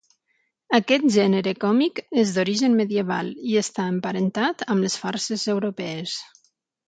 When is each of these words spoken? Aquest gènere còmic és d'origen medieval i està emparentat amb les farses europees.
Aquest 0.77 1.03
gènere 1.15 1.51
còmic 1.63 2.01
és 2.21 2.31
d'origen 2.37 2.77
medieval 2.79 3.29
i 3.51 3.59
està 3.63 3.85
emparentat 3.91 4.65
amb 4.75 4.87
les 4.87 4.99
farses 5.03 5.47
europees. 5.57 6.17